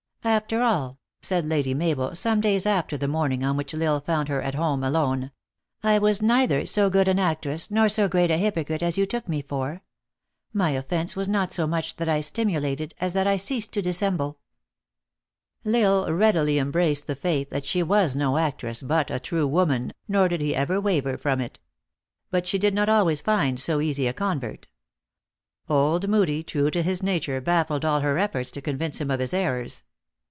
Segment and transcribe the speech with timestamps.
[0.23, 3.39] x ># ##*" After all," said Lady Mabel, some days after the THE ACTRESS IN
[3.39, 3.41] HIGH LIFE.
[3.41, 5.31] 415 morning on which L Isle found her at home alone,"
[5.83, 9.07] I was neither so good an actress, nor so great a hypo crite as you
[9.07, 9.81] took me for.
[10.53, 14.37] My offence was not so much that I simulated, as that I ceased to dissemble."
[15.65, 19.91] L Isle readily embraced the faith that she was no actress but a true woman,
[20.07, 21.57] nor did he ever waver from it.
[22.29, 24.67] But she did not always find so easy a convert.
[25.67, 29.33] Old Moodie, true to his nature, baffled all her efforts to convince him of his
[29.33, 29.81] errors.